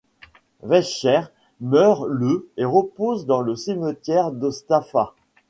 [0.63, 5.13] Wiechert meurt le et repose dans le cimetière de Stäfa.